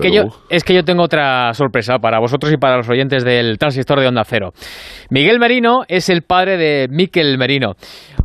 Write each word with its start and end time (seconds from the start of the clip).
que 0.00 0.12
yo, 0.12 0.24
es 0.50 0.64
que 0.64 0.74
yo 0.74 0.84
tengo 0.84 1.02
otra 1.02 1.52
sorpresa 1.54 1.98
para 1.98 2.18
vosotros 2.18 2.52
y 2.52 2.56
para 2.56 2.76
los 2.76 2.88
oyentes 2.88 3.24
del 3.24 3.58
transistor 3.58 4.00
de 4.00 4.08
Onda 4.08 4.24
Cero. 4.24 4.50
Miguel 5.10 5.38
Merino 5.38 5.82
es 5.88 6.08
el 6.08 6.22
padre 6.22 6.56
de 6.56 6.88
Miquel 6.90 7.38
Merino. 7.38 7.74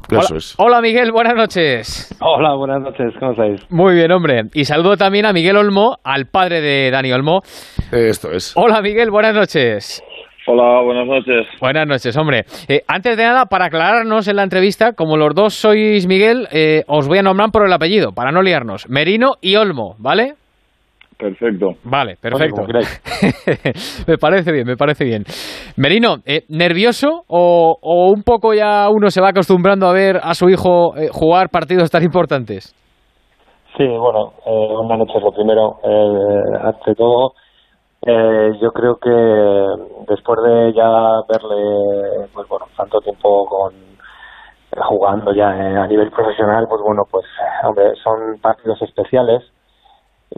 Hola, 0.10 0.28
hola, 0.58 0.82
Miguel, 0.82 1.12
buenas 1.12 1.36
noches. 1.36 2.16
Hola, 2.20 2.56
buenas 2.56 2.82
noches, 2.82 3.14
¿cómo 3.20 3.32
estáis? 3.32 3.62
Muy 3.70 3.96
bien, 3.96 4.12
hombre. 4.12 4.44
Y 4.54 4.66
saludo 4.66 4.98
también 4.98 5.26
a 5.26 5.34
Miguel 5.34 5.56
Olmo, 5.56 5.98
al 6.04 6.26
padre 6.26 6.62
de 6.62 6.92
Dani 6.92 7.12
Olmo. 7.14 7.42
Esto 7.92 8.32
es. 8.32 8.54
Hola, 8.56 8.82
Miguel, 8.82 9.10
buenas 9.12 9.34
noches. 9.34 10.04
Hola, 10.46 10.82
buenas 10.82 11.08
noches. 11.08 11.48
Buenas 11.62 11.88
noches, 11.88 12.18
hombre. 12.18 12.44
Eh, 12.68 12.82
antes 12.86 13.16
de 13.16 13.24
nada, 13.24 13.46
para 13.46 13.66
aclararnos 13.66 14.28
en 14.28 14.36
la 14.36 14.44
entrevista, 14.44 14.92
como 14.92 15.16
los 15.16 15.34
dos 15.34 15.54
sois 15.54 16.06
Miguel, 16.06 16.50
eh, 16.52 16.84
os 16.88 17.08
voy 17.08 17.20
a 17.20 17.24
nombrar 17.24 17.52
por 17.52 17.66
el 17.66 17.72
apellido, 17.72 18.12
para 18.12 18.32
no 18.32 18.42
liarnos. 18.42 18.90
Merino 18.90 19.36
y 19.40 19.56
Olmo, 19.56 19.96
¿vale? 20.00 20.34
Perfecto. 21.24 21.68
Vale, 21.86 22.18
perfecto. 22.22 22.64
me 24.08 24.18
parece 24.18 24.52
bien, 24.52 24.68
me 24.68 24.76
parece 24.76 25.06
bien. 25.06 25.24
Merino, 25.78 26.18
eh, 26.26 26.42
¿nervioso 26.50 27.24
o, 27.30 27.78
un 28.14 28.24
poco 28.24 28.54
ya 28.54 28.90
uno 28.90 29.10
se 29.10 29.22
va 29.22 29.30
acostumbrando 29.30 29.88
a 29.88 29.94
ver 29.94 30.18
a 30.22 30.34
su 30.34 30.50
hijo 30.50 30.98
eh, 30.98 31.08
jugar 31.10 31.48
partidos 31.48 31.90
tan 31.90 32.04
importantes? 32.04 32.76
Sí, 33.78 33.88
bueno, 33.88 34.34
eh, 34.46 34.68
buenas 34.76 35.08
noches 35.08 35.24
lo 35.24 35.32
primero. 35.32 35.78
Eh, 35.82 36.58
ante 36.62 36.94
todo, 36.94 37.32
yo 38.06 38.72
creo 38.72 38.98
que 38.98 39.16
después 40.10 40.40
de 40.44 40.74
ya 40.74 41.22
verle, 41.30 42.28
pues 42.34 42.50
bueno, 42.50 42.66
tanto 42.76 43.00
tiempo 43.00 43.46
con 43.46 43.72
jugando 44.90 45.32
ya 45.34 45.52
a 45.52 45.88
nivel 45.88 46.12
profesional, 46.12 46.66
pues 46.68 46.82
bueno, 46.86 47.04
pues 47.10 47.26
hombre, 47.64 47.94
son 48.04 48.42
partidos 48.42 48.82
especiales 48.82 49.42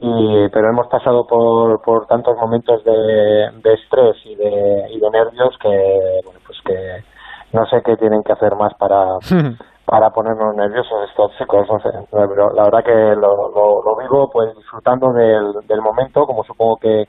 y 0.02 0.50
pero 0.50 0.70
hemos 0.70 0.88
pasado 0.88 1.26
por, 1.26 1.82
por 1.82 2.06
tantos 2.08 2.36
momentos 2.38 2.84
de, 2.84 3.50
de 3.64 3.74
estrés 3.74 4.18
y 4.26 4.36
de, 4.36 4.88
y 4.92 5.00
de 5.00 5.10
nervios 5.10 5.56
que 5.62 6.20
bueno 6.24 6.40
pues 6.46 6.60
que 6.66 7.04
no 7.54 7.66
sé 7.68 7.82
qué 7.86 7.96
tienen 7.96 8.22
que 8.24 8.34
hacer 8.34 8.56
más 8.56 8.74
para 8.76 9.06
para 9.86 10.10
ponernos 10.10 10.56
nerviosos 10.56 11.10
estos 11.10 11.32
chicos 11.38 11.68
no 11.70 11.80
sé. 11.80 11.90
Pero 12.12 12.50
la 12.54 12.64
verdad 12.64 12.84
que 12.84 13.16
lo, 13.16 13.50
lo, 13.50 13.96
vivo 13.98 14.30
pues 14.32 14.56
disfrutando 14.58 15.14
del, 15.14 15.54
del 15.68 15.82
momento 15.82 16.26
como 16.26 16.44
supongo 16.44 16.78
que, 16.78 17.06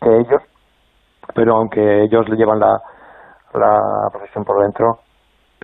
que 0.00 0.16
ellos 0.16 0.42
pero 1.34 1.56
aunque 1.56 2.04
ellos 2.04 2.28
le 2.28 2.36
llevan 2.36 2.58
la 2.58 2.80
la 3.54 4.08
profesión 4.10 4.44
por 4.44 4.60
dentro 4.62 4.98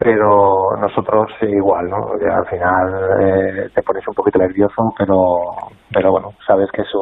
pero 0.00 0.76
nosotros 0.80 1.30
igual, 1.42 1.90
¿no? 1.90 2.12
al 2.12 2.46
final 2.46 3.20
eh, 3.20 3.68
te 3.74 3.82
pones 3.82 4.02
un 4.08 4.14
poquito 4.14 4.38
nervioso, 4.38 4.94
pero, 4.96 5.52
pero 5.92 6.10
bueno, 6.10 6.32
sabes 6.46 6.70
que 6.72 6.82
su, 6.84 6.98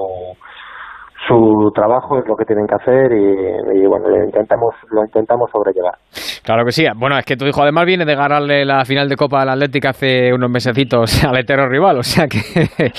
su 1.28 1.70
trabajo 1.74 2.18
es 2.18 2.26
lo 2.26 2.34
que 2.36 2.44
tienen 2.44 2.66
que 2.66 2.74
hacer 2.74 3.12
y, 3.12 3.86
bueno, 3.86 4.08
lo 4.08 4.24
intentamos, 4.24 4.74
lo 4.90 5.04
intentamos 5.04 5.50
sobrellevar. 5.52 5.94
Claro 6.42 6.64
que 6.64 6.72
sí. 6.72 6.86
Bueno, 6.96 7.18
es 7.18 7.26
que 7.26 7.36
tu 7.36 7.44
hijo 7.44 7.62
además 7.62 7.84
viene 7.84 8.06
de 8.06 8.14
ganarle 8.14 8.64
la 8.64 8.84
final 8.86 9.08
de 9.08 9.16
Copa 9.16 9.42
al 9.42 9.50
Atlético 9.50 9.88
hace 9.88 10.32
unos 10.32 10.50
mesecitos 10.50 11.22
al 11.28 11.38
eterno 11.38 11.68
rival, 11.68 11.98
o 11.98 12.02
sea 12.02 12.26
que 12.26 12.38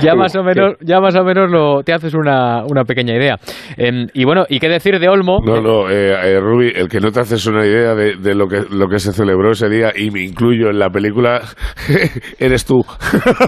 ya 0.00 0.14
más 0.14 0.34
o 0.36 0.42
menos, 0.42 0.76
ya 0.80 1.00
más 1.00 1.14
o 1.16 1.24
menos 1.24 1.50
lo, 1.50 1.82
te 1.82 1.92
haces 1.92 2.14
una, 2.14 2.64
una 2.64 2.84
pequeña 2.84 3.14
idea. 3.14 3.36
Em, 3.76 4.06
y 4.14 4.24
bueno, 4.24 4.44
¿y 4.48 4.58
qué 4.58 4.68
decir 4.68 4.98
de 4.98 5.08
Olmo? 5.08 5.40
No, 5.44 5.60
no, 5.60 5.90
eh, 5.90 6.14
eh, 6.32 6.40
Rubi, 6.40 6.72
el 6.74 6.88
que 6.88 7.00
no 7.00 7.10
te 7.10 7.20
haces 7.20 7.46
una 7.46 7.66
idea 7.66 7.94
de, 7.94 8.16
de, 8.16 8.34
lo 8.34 8.48
que 8.48 8.62
lo 8.70 8.88
que 8.88 8.98
se 8.98 9.12
celebró 9.12 9.50
ese 9.50 9.68
día 9.68 9.92
y 9.94 10.10
me 10.10 10.22
incluyo 10.22 10.70
en 10.70 10.78
la 10.78 10.88
película, 10.88 11.42
eres 12.38 12.64
tú. 12.64 12.80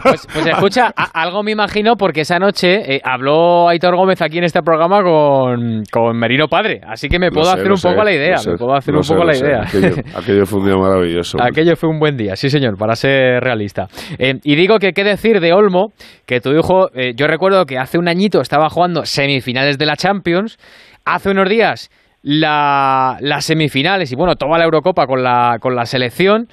Pues, 0.03 0.27
pues 0.33 0.47
escucha, 0.47 0.93
algo 1.15 1.43
me 1.43 1.53
imagino 1.53 1.97
porque 1.97 2.21
esa 2.21 2.39
noche 2.39 2.97
eh, 2.97 3.00
habló 3.03 3.69
Aitor 3.69 3.97
Gómez 3.97 4.21
aquí 4.27 4.39
en 4.39 4.45
este 4.45 4.63
programa 4.63 5.03
con, 5.03 5.83
con 5.91 6.17
Merino 6.17 6.49
Padre, 6.49 6.81
así 6.87 7.09
que 7.09 7.19
me 7.19 7.31
puedo 7.31 7.51
hacer 7.51 7.71
un 7.71 7.81
poco 7.81 8.05
la 8.05 8.13
idea, 8.13 8.37
me 8.47 8.57
puedo 8.57 8.75
hacer 8.75 8.95
un 8.95 9.03
poco 9.03 9.25
la 9.25 9.37
idea. 9.37 9.61
Aquello, 10.17 10.47
fue 10.47 10.61
un 10.61 10.67
día 10.67 10.77
maravilloso. 10.77 11.39
aquello 11.43 11.77
fue 11.77 11.89
un 11.89 11.99
buen 11.99 12.17
día, 12.17 12.37
sí 12.37 12.50
señor, 12.50 12.77
para 12.77 12.95
ser 12.95 13.43
realista. 13.43 13.87
Eh, 14.19 14.34
y 14.43 14.56
digo 14.56 14.78
que 14.78 14.93
qué 14.93 15.05
decir 15.05 15.41
de 15.41 15.53
Olmo, 15.53 15.93
que 16.27 16.41
tu 16.41 16.50
hijo, 16.53 16.91
eh, 16.95 17.12
yo 17.17 17.27
recuerdo 17.27 17.65
que 17.65 17.78
hace 17.78 17.99
un 17.99 18.09
añito 18.09 18.41
estaba 18.41 18.69
jugando 18.69 19.05
semifinales 19.05 19.78
de 19.78 19.87
la 19.87 19.97
Champions, 19.97 20.59
hace 21.05 21.31
unos 21.31 21.49
días 21.49 21.91
la, 22.23 23.17
las 23.21 23.45
semifinales 23.45 24.12
y 24.12 24.17
bueno, 24.17 24.34
toda 24.37 24.59
la 24.59 24.65
Eurocopa 24.65 25.06
con 25.06 25.23
la, 25.23 25.59
con 25.61 25.75
la 25.75 25.87
selección 25.87 26.49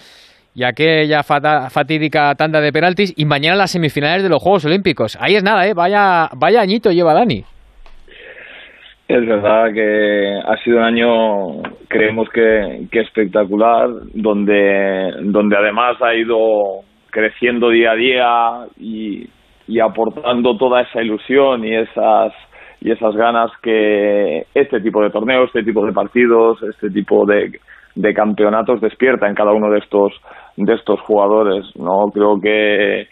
y 0.55 0.63
aquella 0.63 1.23
fatídica 1.23 2.35
tanda 2.35 2.61
de 2.61 2.71
penaltis 2.71 3.13
y 3.15 3.25
mañana 3.25 3.55
las 3.55 3.71
semifinales 3.71 4.23
de 4.23 4.29
los 4.29 4.41
Juegos 4.41 4.65
Olímpicos. 4.65 5.17
Ahí 5.19 5.35
es 5.35 5.43
nada, 5.43 5.67
¿eh? 5.67 5.73
Vaya, 5.73 6.29
vaya 6.35 6.61
añito 6.61 6.91
lleva 6.91 7.13
Dani. 7.13 7.43
Es 9.07 9.25
verdad 9.27 9.73
que 9.73 10.39
ha 10.45 10.57
sido 10.63 10.77
un 10.77 10.83
año, 10.83 11.61
creemos 11.89 12.29
que, 12.29 12.87
que 12.89 13.01
espectacular, 13.01 13.89
donde, 14.13 15.11
donde 15.23 15.57
además 15.57 16.01
ha 16.01 16.15
ido 16.15 16.37
creciendo 17.11 17.69
día 17.69 17.91
a 17.91 17.95
día 17.95 18.67
y, 18.79 19.27
y 19.67 19.79
aportando 19.79 20.57
toda 20.57 20.81
esa 20.81 21.01
ilusión 21.01 21.65
y 21.65 21.75
esas 21.75 22.33
y 22.79 22.91
esas 22.91 23.15
ganas 23.15 23.49
que 23.61 24.45
este 24.53 24.81
tipo 24.81 25.01
de 25.01 25.09
torneos, 25.09 25.47
este 25.47 25.63
tipo 25.63 25.85
de 25.85 25.93
partidos, 25.93 26.61
este 26.63 26.89
tipo 26.89 27.25
de, 27.25 27.59
de 27.95 28.13
campeonatos 28.13 28.81
despierta 28.81 29.27
en 29.27 29.35
cada 29.35 29.53
uno 29.53 29.69
de 29.69 29.79
estos 29.79 30.11
de 30.57 30.73
estos 30.73 30.99
jugadores, 31.01 31.65
¿no? 31.75 32.11
Creo 32.13 32.39
que 32.41 33.07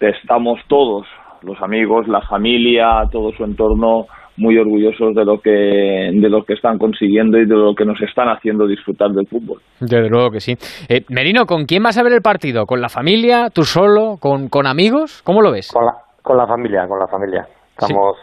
estamos 0.00 0.60
todos, 0.68 1.06
los 1.42 1.60
amigos, 1.62 2.06
la 2.06 2.22
familia, 2.22 3.02
todo 3.10 3.32
su 3.32 3.44
entorno, 3.44 4.06
muy 4.38 4.56
orgullosos 4.56 5.14
de 5.14 5.24
lo 5.24 5.40
que 5.40 5.50
de 5.50 6.28
lo 6.28 6.44
que 6.44 6.54
están 6.54 6.78
consiguiendo 6.78 7.38
y 7.38 7.46
de 7.46 7.54
lo 7.54 7.74
que 7.74 7.84
nos 7.84 8.00
están 8.00 8.28
haciendo 8.28 8.66
disfrutar 8.66 9.10
del 9.10 9.26
fútbol. 9.26 9.60
Desde 9.80 10.08
luego 10.08 10.30
que 10.30 10.40
sí. 10.40 10.54
Eh, 10.88 11.02
Merino, 11.10 11.44
¿con 11.44 11.64
quién 11.64 11.82
vas 11.82 11.98
a 11.98 12.02
ver 12.02 12.12
el 12.12 12.22
partido? 12.22 12.64
¿Con 12.64 12.80
la 12.80 12.88
familia? 12.88 13.50
¿Tú 13.52 13.62
solo? 13.62 14.16
¿Con, 14.20 14.48
con 14.48 14.66
amigos? 14.66 15.22
¿Cómo 15.24 15.42
lo 15.42 15.52
ves? 15.52 15.70
Con 15.72 15.84
la, 15.84 15.92
con 16.22 16.36
la 16.36 16.46
familia, 16.46 16.86
con 16.88 16.98
la 16.98 17.06
familia. 17.08 17.46
Estamos 17.70 18.16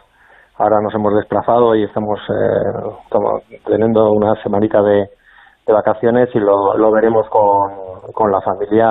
ahora 0.58 0.80
nos 0.82 0.94
hemos 0.96 1.14
desplazado 1.16 1.76
y 1.76 1.84
estamos, 1.84 2.20
eh, 2.30 2.90
estamos 3.04 3.44
teniendo 3.66 4.10
una 4.12 4.42
semanita 4.42 4.82
de, 4.82 5.10
de 5.68 5.74
vacaciones 5.74 6.30
y 6.34 6.40
lo, 6.40 6.78
lo 6.78 6.92
veremos 6.92 7.28
con, 7.30 8.14
con 8.14 8.32
la 8.32 8.42
familia 8.42 8.88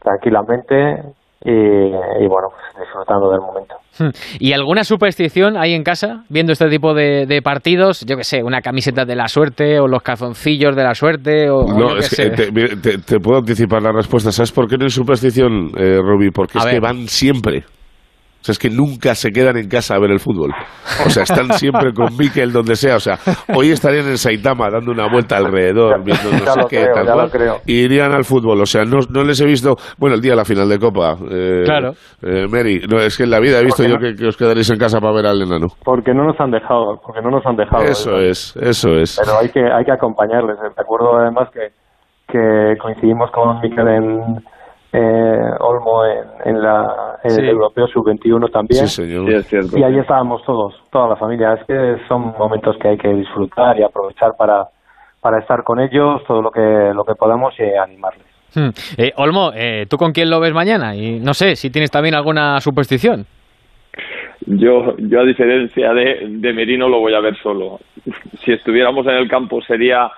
tranquilamente 0.00 1.14
y, 1.44 1.50
y, 1.50 2.28
bueno, 2.28 2.48
pues 2.50 2.86
disfrutando 2.86 3.30
del 3.30 3.40
momento. 3.40 3.76
Hmm. 3.98 4.10
¿Y 4.40 4.52
alguna 4.52 4.84
superstición 4.84 5.56
hay 5.56 5.74
en 5.74 5.82
casa 5.82 6.24
viendo 6.28 6.52
este 6.52 6.68
tipo 6.68 6.94
de, 6.94 7.26
de 7.26 7.42
partidos? 7.42 8.04
Yo 8.06 8.16
que 8.16 8.24
sé, 8.24 8.42
una 8.42 8.60
camiseta 8.60 9.04
de 9.04 9.16
la 9.16 9.28
suerte 9.28 9.78
o 9.80 9.86
los 9.86 10.02
calzoncillos 10.02 10.74
de 10.74 10.82
la 10.82 10.94
suerte 10.94 11.50
o 11.50 11.66
No, 11.66 11.96
es 11.96 12.14
que 12.14 12.30
te, 12.30 12.98
te, 12.98 13.20
puedo 13.20 13.38
anticipar 13.38 13.82
la 13.82 13.92
respuesta. 13.92 14.32
¿Sabes 14.32 14.52
por 14.52 14.68
qué 14.68 14.76
no 14.76 14.84
hay 14.84 14.90
superstición, 14.90 15.70
eh, 15.78 15.98
Ruby? 16.02 16.30
Porque 16.30 16.58
es 16.58 16.64
que 16.66 16.80
van 16.80 17.06
siempre 17.06 17.64
sea, 18.46 18.52
es 18.52 18.58
que 18.58 18.70
nunca 18.70 19.14
se 19.14 19.30
quedan 19.30 19.56
en 19.56 19.68
casa 19.68 19.96
a 19.96 19.98
ver 19.98 20.10
el 20.10 20.20
fútbol. 20.20 20.52
O 21.04 21.10
sea, 21.10 21.24
están 21.24 21.52
siempre 21.54 21.92
con 21.92 22.16
Mikel 22.16 22.52
donde 22.52 22.76
sea. 22.76 22.96
O 22.96 23.00
sea, 23.00 23.18
hoy 23.54 23.70
estarían 23.70 24.06
en 24.06 24.18
Saitama 24.18 24.70
dando 24.70 24.92
una 24.92 25.08
vuelta 25.10 25.36
alrededor, 25.36 26.02
viendo 26.04 26.30
no 26.30 26.38
sé 26.38 26.60
qué, 26.68 26.86
tal 26.94 27.60
y 27.66 27.84
irían 27.84 28.12
al 28.12 28.24
fútbol. 28.24 28.60
O 28.60 28.66
sea, 28.66 28.84
no, 28.84 28.98
no, 29.10 29.24
les 29.24 29.40
he 29.40 29.46
visto, 29.46 29.76
bueno, 29.98 30.14
el 30.16 30.22
día 30.22 30.32
de 30.32 30.36
la 30.36 30.44
final 30.44 30.68
de 30.68 30.78
Copa. 30.78 31.16
Eh, 31.30 31.62
claro. 31.64 31.92
Eh, 32.22 32.46
Mary, 32.48 32.80
no, 32.88 32.98
es 32.98 33.16
que 33.16 33.24
en 33.24 33.30
la 33.30 33.40
vida 33.40 33.60
he 33.60 33.64
visto 33.64 33.82
yo 33.82 33.96
que, 33.98 34.26
os 34.26 34.36
quedaréis 34.36 34.70
en 34.70 34.78
casa 34.78 35.00
para 35.00 35.12
ver 35.12 35.26
al 35.26 35.42
enano. 35.42 35.66
Porque 35.84 36.14
no 36.14 36.24
nos 36.24 36.38
han 36.40 36.50
dejado, 36.50 37.00
porque 37.04 37.20
no 37.20 37.30
nos 37.30 37.44
han 37.44 37.56
dejado. 37.56 37.84
Eso 37.84 38.16
es, 38.18 38.56
eso 38.56 38.90
es. 38.96 39.20
Pero 39.22 39.38
hay 39.38 39.48
que, 39.48 39.60
hay 39.60 39.84
que 39.84 39.92
acompañarles. 39.92 40.56
Te 40.74 40.80
acuerdo 40.80 41.16
además 41.16 41.48
que, 41.52 41.68
que 42.28 42.76
coincidimos 42.80 43.30
con 43.32 43.60
Mikel 43.60 43.88
en 43.88 44.44
eh, 44.96 45.50
Olmo 45.60 46.04
en, 46.44 46.62
la, 46.62 47.18
el 47.22 47.48
Europeo 47.50 47.86
Sub-21 47.88 48.50
también. 48.50 48.86
Y 49.76 49.82
ahí 49.82 49.98
estábamos 49.98 50.42
todos, 50.44 50.74
toda 50.90 51.08
la 51.08 51.16
familia. 51.16 51.52
Es 51.52 51.66
que 51.66 51.96
son 52.08 52.34
momentos 52.38 52.76
que 52.80 52.88
hay 52.88 52.96
que 52.96 53.08
disfrutar 53.08 53.78
y 53.78 53.82
aprovechar 53.82 54.32
para, 54.38 54.68
para 55.20 55.40
estar 55.40 55.64
con 55.64 55.80
ellos, 55.80 56.22
todo 56.26 56.40
lo 56.40 56.50
que, 56.50 56.92
lo 56.94 57.04
que 57.04 57.14
podamos 57.14 57.52
y 57.58 57.64
animarles. 57.76 58.24
Hmm. 58.54 58.70
Eh, 58.96 59.12
Olmo, 59.16 59.52
eh, 59.54 59.84
¿tú 59.90 59.98
con 59.98 60.12
quién 60.12 60.30
lo 60.30 60.40
ves 60.40 60.54
mañana? 60.54 60.96
Y 60.96 61.20
no 61.20 61.34
sé 61.34 61.56
si 61.56 61.68
tienes 61.70 61.90
también 61.90 62.14
alguna 62.14 62.58
superstición. 62.60 63.26
Yo, 64.46 64.96
yo 64.96 65.20
a 65.20 65.24
diferencia 65.24 65.92
de, 65.92 66.26
de 66.26 66.52
Merino, 66.54 66.88
lo 66.88 67.00
voy 67.00 67.14
a 67.14 67.20
ver 67.20 67.36
solo. 67.42 67.80
Si 68.44 68.52
estuviéramos 68.52 69.04
en 69.06 69.14
el 69.14 69.28
campo 69.28 69.60
sería 69.60 70.08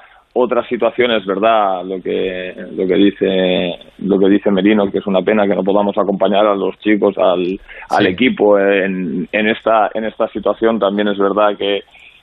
otras 0.40 0.68
situaciones, 0.68 1.26
verdad, 1.26 1.84
lo 1.84 2.00
que 2.00 2.54
lo 2.76 2.86
que 2.86 2.94
dice 2.94 3.72
lo 3.98 4.18
que 4.20 4.28
dice 4.28 4.52
Merino, 4.52 4.88
que 4.88 4.98
es 4.98 5.06
una 5.06 5.20
pena 5.22 5.48
que 5.48 5.54
no 5.56 5.64
podamos 5.64 5.98
acompañar 5.98 6.46
a 6.46 6.54
los 6.54 6.78
chicos, 6.78 7.18
al, 7.18 7.58
al 7.90 8.06
equipo 8.06 8.56
en, 8.56 9.28
en 9.32 9.48
esta 9.48 9.90
en 9.94 10.04
esta 10.04 10.28
situación. 10.28 10.78
También 10.78 11.08
es 11.08 11.18
verdad 11.18 11.56
que, 11.58 11.82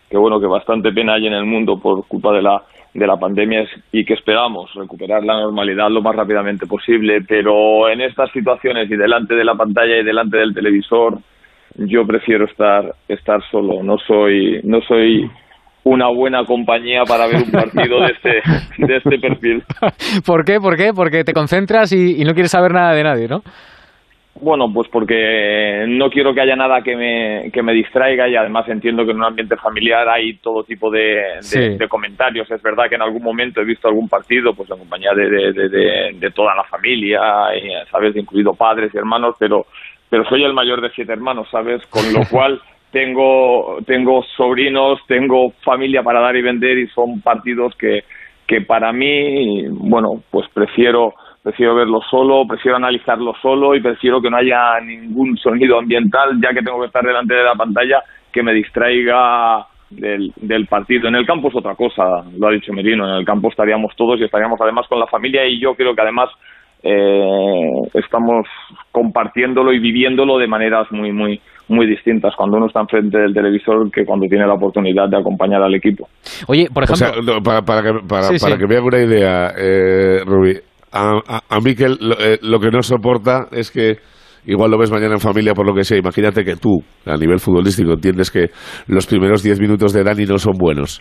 que 0.10 0.18
bueno 0.18 0.40
que 0.40 0.48
bastante 0.48 0.94
pena 0.94 1.16
hay 1.16 1.28
en 1.28 1.34
el 1.34 1.46
mundo 1.46 1.78
por 1.78 2.08
culpa 2.08 2.32
de 2.32 2.42
la 2.42 2.64
de 2.94 3.06
la 3.06 3.18
pandemia 3.18 3.68
y 3.92 4.06
que 4.06 4.14
esperamos 4.14 4.74
recuperar 4.76 5.22
la 5.26 5.42
normalidad 5.42 5.90
lo 5.90 6.02
más 6.02 6.16
rápidamente 6.16 6.66
posible, 6.66 7.20
pero 7.28 7.90
en 7.90 8.00
estas 8.00 8.32
situaciones 8.32 8.90
y 8.90 8.96
delante 8.96 9.36
de 9.36 9.44
la 9.44 9.56
pantalla 9.56 9.98
y 9.98 10.06
delante 10.06 10.38
del 10.38 10.54
televisor 10.54 11.20
yo 11.78 12.08
prefiero 12.08 12.46
estar 12.46 12.96
estar 13.10 13.42
solo. 13.52 13.84
No 13.84 13.98
soy 13.98 14.62
no 14.64 14.80
soy 14.84 15.30
una 15.86 16.08
buena 16.10 16.44
compañía 16.46 17.04
para 17.08 17.28
ver 17.28 17.44
un 17.44 17.52
partido 17.52 18.02
de 18.02 18.12
este, 18.12 18.42
de 18.86 18.98
este 18.98 19.20
perfil. 19.20 19.64
¿Por 20.26 20.44
qué? 20.44 20.60
¿Por 20.60 20.76
qué? 20.76 20.92
Porque 20.94 21.24
te 21.24 21.32
concentras 21.32 21.94
y, 21.94 22.24
no 22.26 22.34
quieres 22.34 22.52
saber 22.52 22.74
nada 22.74 22.94
de 22.94 23.04
nadie, 23.04 23.28
¿no? 23.28 23.42
Bueno, 24.42 24.66
pues 24.74 24.90
porque 24.92 25.86
no 25.88 26.10
quiero 26.10 26.34
que 26.34 26.42
haya 26.42 26.56
nada 26.58 26.82
que 26.82 26.96
me, 26.96 27.52
que 27.54 27.62
me 27.62 27.72
distraiga 27.72 28.28
y 28.28 28.36
además 28.36 28.68
entiendo 28.68 29.06
que 29.06 29.12
en 29.12 29.18
un 29.18 29.26
ambiente 29.26 29.56
familiar 29.56 30.10
hay 30.10 30.38
todo 30.40 30.64
tipo 30.64 30.92
de, 30.92 31.22
de, 31.80 31.88
comentarios. 31.88 32.50
Es 32.52 32.62
verdad 32.62 32.90
que 32.90 32.96
en 32.96 33.04
algún 33.04 33.24
momento 33.24 33.62
he 33.62 33.66
visto 33.66 33.88
algún 33.88 34.10
partido 34.10 34.54
pues 34.54 34.70
en 34.72 34.80
compañía 34.80 35.12
de, 35.16 35.54
de, 36.20 36.32
toda 36.32 36.54
la 36.54 36.64
familia, 36.66 37.22
y, 37.56 37.90
¿sabes? 37.90 38.14
Incluido 38.18 38.52
padres 38.54 38.92
y 38.94 38.98
hermanos, 38.98 39.36
pero, 39.40 39.68
pero 40.10 40.28
soy 40.28 40.44
el 40.44 40.54
mayor 40.54 40.82
de 40.82 40.90
siete 40.90 41.14
hermanos, 41.14 41.48
¿sabes? 41.50 41.86
Con 41.86 42.04
lo 42.12 42.20
cual 42.30 42.60
tengo, 42.96 43.80
tengo 43.86 44.24
sobrinos, 44.38 45.02
tengo 45.06 45.52
familia 45.66 46.02
para 46.02 46.22
dar 46.22 46.34
y 46.38 46.42
vender 46.42 46.78
y 46.78 46.88
son 46.88 47.20
partidos 47.20 47.76
que, 47.76 48.06
que 48.48 48.62
para 48.62 48.94
mí, 48.94 49.68
bueno, 49.68 50.24
pues 50.32 50.48
prefiero 50.54 51.14
prefiero 51.44 51.76
verlo 51.76 52.00
solo, 52.10 52.48
prefiero 52.48 52.78
analizarlo 52.78 53.34
solo 53.42 53.76
y 53.76 53.82
prefiero 53.82 54.22
que 54.22 54.30
no 54.30 54.38
haya 54.38 54.80
ningún 54.80 55.36
sonido 55.38 55.78
ambiental, 55.78 56.40
ya 56.42 56.54
que 56.54 56.64
tengo 56.64 56.80
que 56.80 56.88
estar 56.88 57.04
delante 57.04 57.36
de 57.36 57.44
la 57.44 57.54
pantalla, 57.54 58.02
que 58.32 58.42
me 58.42 58.54
distraiga 58.54 59.66
del, 59.90 60.32
del 60.38 60.66
partido. 60.68 61.10
En 61.10 61.16
el 61.16 61.26
campo 61.26 61.50
es 61.50 61.56
otra 61.56 61.76
cosa, 61.76 62.24
lo 62.40 62.48
ha 62.48 62.52
dicho 62.52 62.72
Merino, 62.72 63.08
en 63.10 63.16
el 63.18 63.26
campo 63.26 63.50
estaríamos 63.50 63.94
todos 63.98 64.20
y 64.22 64.24
estaríamos 64.24 64.60
además 64.62 64.88
con 64.88 65.00
la 65.02 65.08
familia 65.08 65.46
y 65.46 65.60
yo 65.60 65.76
creo 65.76 65.94
que 65.94 66.02
además 66.02 66.30
eh, 66.82 67.82
estamos 67.94 68.48
compartiéndolo 68.92 69.74
y 69.74 69.80
viviéndolo 69.80 70.38
de 70.38 70.48
maneras 70.48 70.92
muy, 70.92 71.12
muy, 71.12 71.42
muy 71.68 71.88
distintas 71.88 72.34
cuando 72.36 72.58
uno 72.58 72.68
está 72.68 72.82
enfrente 72.82 73.18
del 73.18 73.34
televisor 73.34 73.90
que 73.92 74.06
cuando 74.06 74.28
tiene 74.28 74.46
la 74.46 74.54
oportunidad 74.54 75.10
de 75.10 75.18
acompañar 75.18 75.62
al 75.62 75.74
equipo. 75.74 76.08
Oye, 76.48 76.68
por 76.74 76.84
ejemplo... 76.84 77.42
para, 77.44 77.62
para, 77.62 77.82
que, 77.82 78.00
para, 78.08 78.30
para 78.40 78.58
que 78.58 78.68
me 78.68 78.76
haga 78.76 78.86
una 78.86 79.00
idea, 79.00 79.54
eh, 79.58 80.20
Rubí, 80.26 80.56
a, 80.92 81.42
a, 81.50 81.60
Miquel 81.60 81.98
eh, 82.20 82.40
lo, 82.42 82.60
que 82.60 82.72
no 82.72 82.82
soporta 82.82 83.48
es 83.52 83.70
que 83.70 83.98
igual 84.46 84.72
lo 84.72 84.78
ves 84.78 84.92
mañana 84.92 85.14
en 85.14 85.20
familia 85.20 85.54
por 85.54 85.68
lo 85.68 85.74
que 85.74 85.84
sea. 85.84 85.98
Imagínate 85.98 86.44
que 86.44 86.56
tú, 86.56 86.84
a 87.06 87.16
nivel 87.18 87.40
futbolístico, 87.40 87.94
entiendes 87.94 88.32
que 88.32 88.50
los 88.88 89.06
primeros 89.08 89.44
10 89.44 89.60
minutos 89.60 89.94
de 89.94 90.04
Dani 90.04 90.26
no 90.26 90.38
son 90.38 90.54
buenos. 90.58 91.00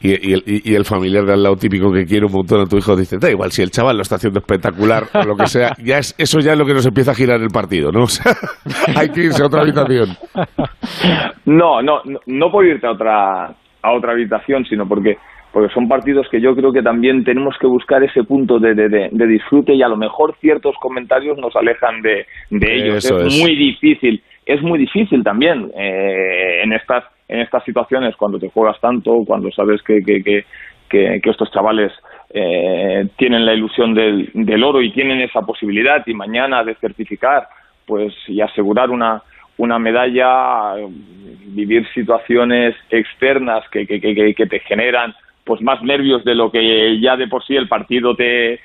Y, 0.00 0.74
el, 0.74 0.84
familiar 0.84 1.24
de 1.24 1.32
al 1.32 1.42
lado 1.42 1.56
típico 1.56 1.90
que 1.90 2.04
quiere 2.04 2.26
un 2.26 2.32
montón 2.32 2.60
a 2.60 2.66
tu 2.66 2.76
hijo 2.76 2.94
dice, 2.96 3.16
da 3.18 3.30
igual, 3.30 3.50
si 3.50 3.62
el 3.62 3.70
chaval 3.70 3.96
lo 3.96 4.02
está 4.02 4.16
haciendo 4.16 4.40
espectacular 4.40 5.04
o 5.14 5.22
lo 5.24 5.36
que 5.36 5.46
sea, 5.46 5.72
ya 5.82 5.98
es, 5.98 6.14
eso 6.18 6.38
ya 6.40 6.52
es 6.52 6.58
lo 6.58 6.66
que 6.66 6.74
nos 6.74 6.86
empieza 6.86 7.12
a 7.12 7.14
girar 7.14 7.40
el 7.40 7.48
partido, 7.48 7.90
¿no? 7.92 8.04
O 8.06 8.08
sea, 8.08 8.36
hay 8.94 9.08
que 9.08 9.24
irse 9.24 9.42
a 9.42 9.46
otra 9.46 9.62
habitación. 9.62 10.16
No, 11.44 11.82
no, 11.82 12.02
no, 12.04 12.20
no 12.26 12.50
por 12.50 12.64
irte 12.64 12.86
a 12.86 12.92
otra, 12.92 13.46
a 13.46 13.92
otra 13.92 14.12
habitación, 14.12 14.64
sino 14.64 14.86
porque 14.86 15.16
porque 15.56 15.72
son 15.72 15.88
partidos 15.88 16.28
que 16.28 16.38
yo 16.38 16.54
creo 16.54 16.70
que 16.70 16.82
también 16.82 17.24
tenemos 17.24 17.56
que 17.58 17.66
buscar 17.66 18.04
ese 18.04 18.24
punto 18.24 18.58
de, 18.58 18.74
de, 18.74 19.26
disfrute 19.26 19.72
y 19.72 19.82
a 19.82 19.88
lo 19.88 19.96
mejor 19.96 20.36
ciertos 20.38 20.76
comentarios 20.76 21.38
nos 21.38 21.56
alejan 21.56 22.02
de, 22.02 22.26
ellos. 22.50 23.02
Es, 23.02 23.40
muy 23.40 23.56
difícil, 23.56 24.22
es 24.44 24.60
muy 24.60 24.78
difícil 24.78 25.24
también 25.24 25.72
eh, 25.74 26.60
en 26.62 26.74
estas 26.74 27.04
en 27.26 27.40
estas 27.40 27.64
situaciones 27.64 28.14
cuando 28.16 28.38
te 28.38 28.50
juegas 28.50 28.78
tanto, 28.82 29.24
cuando 29.26 29.50
sabes 29.50 29.80
que, 29.82 30.02
que, 30.02 30.22
que, 30.22 30.44
que, 30.90 31.30
estos 31.30 31.50
chavales 31.50 31.90
eh, 32.34 33.08
tienen 33.16 33.46
la 33.46 33.54
ilusión 33.54 33.94
del, 33.94 34.28
del 34.34 34.62
oro 34.62 34.82
y 34.82 34.92
tienen 34.92 35.22
esa 35.22 35.40
posibilidad 35.40 36.06
y 36.06 36.12
mañana 36.12 36.64
de 36.64 36.74
certificar 36.74 37.48
pues 37.86 38.12
y 38.28 38.42
asegurar 38.42 38.90
una 38.90 39.22
una 39.58 39.78
medalla, 39.78 40.74
vivir 41.46 41.88
situaciones 41.94 42.74
externas 42.90 43.64
que, 43.70 43.86
que, 43.86 43.98
que, 43.98 44.34
que 44.34 44.46
te 44.46 44.60
generan 44.60 45.14
pues 45.46 45.62
más 45.62 45.80
nervios 45.82 46.24
de 46.24 46.34
lo 46.34 46.50
que 46.50 47.00
ya 47.00 47.16
de 47.16 47.28
por 47.28 47.44
sí 47.44 47.54
el 47.54 47.68
partido 47.68 48.16
te, 48.16 48.58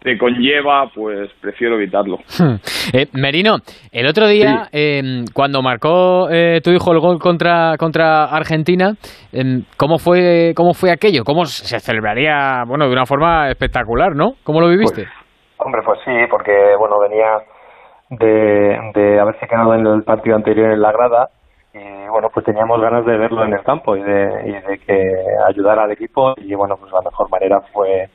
te 0.00 0.16
conlleva, 0.16 0.88
pues 0.94 1.28
prefiero 1.40 1.74
evitarlo. 1.74 2.18
Hmm. 2.38 2.54
Eh, 2.92 3.06
Merino, 3.12 3.56
el 3.92 4.06
otro 4.06 4.26
día, 4.28 4.68
em, 4.72 5.24
cuando 5.34 5.60
marcó 5.60 6.28
eh, 6.30 6.60
tu 6.62 6.70
hijo 6.70 6.92
el 6.92 7.00
gol 7.00 7.18
contra, 7.18 7.76
contra 7.76 8.24
Argentina, 8.24 8.94
em, 9.32 9.64
¿cómo, 9.76 9.98
fue, 9.98 10.52
¿cómo 10.56 10.72
fue 10.72 10.92
aquello? 10.92 11.24
¿Cómo 11.24 11.44
se 11.44 11.80
celebraría, 11.80 12.62
bueno, 12.66 12.86
de 12.86 12.92
una 12.92 13.06
forma 13.06 13.50
espectacular, 13.50 14.14
¿no? 14.14 14.34
¿Cómo 14.44 14.60
lo 14.60 14.68
viviste? 14.68 15.02
Pues, 15.02 15.56
hombre, 15.58 15.82
pues 15.84 15.98
sí, 16.04 16.12
porque, 16.30 16.52
bueno, 16.78 16.98
venía 17.00 17.38
de, 18.10 18.78
de 18.94 19.20
haberse 19.20 19.46
quedado 19.46 19.74
en 19.74 19.86
el 19.86 20.02
partido 20.04 20.36
anterior 20.36 20.70
en 20.70 20.80
la 20.80 20.92
grada 20.92 21.30
y 21.72 22.08
bueno 22.08 22.28
pues 22.32 22.44
teníamos 22.44 22.80
ganas 22.80 23.04
de 23.04 23.16
verlo 23.16 23.44
en 23.44 23.52
el 23.52 23.62
campo 23.62 23.96
y 23.96 24.02
de, 24.02 24.42
y 24.46 24.52
de 24.52 24.78
que 24.78 25.14
ayudara 25.46 25.84
al 25.84 25.92
equipo 25.92 26.34
y 26.36 26.54
bueno 26.54 26.76
pues 26.76 26.92
la 26.92 27.00
mejor 27.02 27.30
manera 27.30 27.60
fue 27.72 28.08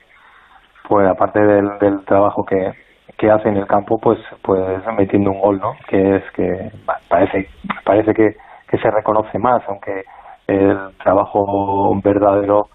fue 0.87 1.07
aparte 1.09 1.39
del, 1.39 1.79
del 1.79 2.05
trabajo 2.05 2.43
que, 2.45 2.73
que 3.17 3.31
hace 3.31 3.49
en 3.49 3.57
el 3.57 3.67
campo 3.67 3.97
pues 4.01 4.19
pues 4.41 4.83
metiendo 4.97 5.31
un 5.31 5.39
gol 5.39 5.59
no 5.59 5.73
que 5.87 6.17
es 6.17 6.23
que 6.31 6.71
parece 7.07 7.47
parece 7.85 8.13
que, 8.13 8.35
que 8.69 8.77
se 8.77 8.91
reconoce 8.91 9.39
más 9.39 9.63
aunque 9.67 10.03
el 10.47 10.77
trabajo 11.01 11.93
verdadero 12.03 12.67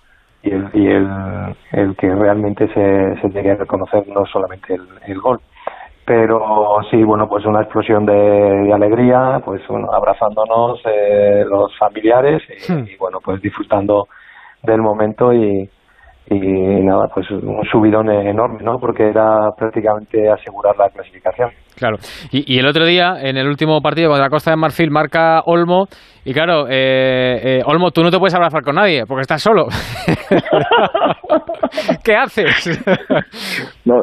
y 0.42 0.50
el 0.50 0.70
y 0.72 0.86
el, 0.86 1.08
el 1.72 1.96
que 1.96 2.08
realmente 2.14 2.66
se, 2.68 3.20
se 3.20 3.28
llegue 3.28 3.52
a 3.52 3.56
reconocer 3.56 4.08
no 4.08 4.24
solamente 4.24 4.74
el, 4.74 4.88
el 5.06 5.20
gol 5.20 5.40
pero 6.10 6.80
sí, 6.90 7.04
bueno, 7.04 7.28
pues 7.28 7.46
una 7.46 7.60
explosión 7.60 8.04
de, 8.04 8.72
alegría, 8.74 9.40
pues 9.44 9.62
bueno, 9.68 9.92
abrazándonos 9.92 10.80
eh, 10.84 11.44
los 11.48 11.70
familiares 11.78 12.42
hmm. 12.68 12.88
y, 12.92 12.96
bueno, 12.96 13.18
pues 13.24 13.40
disfrutando 13.40 14.08
del 14.60 14.82
momento 14.82 15.32
y, 15.32 15.70
y 16.32 16.84
nada, 16.84 17.08
pues 17.12 17.28
un 17.30 17.60
subidón 17.72 18.08
enorme, 18.08 18.62
¿no? 18.62 18.78
Porque 18.78 19.08
era 19.08 19.50
prácticamente 19.58 20.30
asegurar 20.30 20.76
la 20.78 20.88
clasificación. 20.88 21.50
Claro. 21.76 21.96
Y, 22.30 22.58
el 22.58 22.66
otro 22.66 22.86
día, 22.86 23.14
en 23.20 23.36
el 23.36 23.48
último 23.48 23.80
partido 23.80 24.10
contra 24.10 24.26
la 24.26 24.30
Costa 24.30 24.52
de 24.52 24.56
Marfil, 24.56 24.92
marca 24.92 25.42
Olmo. 25.44 25.86
Y 26.24 26.32
claro, 26.32 26.68
eh, 26.68 27.40
eh, 27.42 27.62
Olmo, 27.64 27.90
tú 27.90 28.02
no 28.02 28.10
te 28.10 28.18
puedes 28.18 28.34
abrazar 28.34 28.62
con 28.62 28.76
nadie 28.76 29.04
porque 29.08 29.22
estás 29.22 29.42
solo. 29.42 29.64
¿Qué 32.04 32.14
haces? 32.14 32.80
no, 33.84 34.02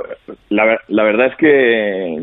la, 0.49 0.77
la 0.89 1.03
verdad 1.03 1.27
es 1.27 1.37
que 1.37 2.17